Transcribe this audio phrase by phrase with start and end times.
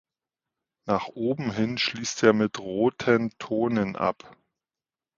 [0.87, 4.35] Nach oben hin schließt er mit roten Tonen ab.